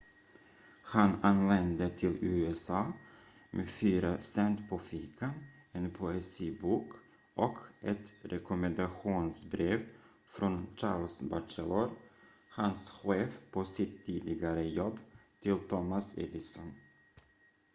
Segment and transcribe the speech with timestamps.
[0.83, 2.93] han anlände till usa
[3.51, 5.31] med fyra cent på fickan
[5.71, 6.91] en poesibok
[7.35, 9.85] och ett rekommendationsbrev
[10.27, 11.91] från charles batchelor
[12.49, 14.99] hans chef på sitt tidigare jobb
[15.41, 16.73] till thomas edison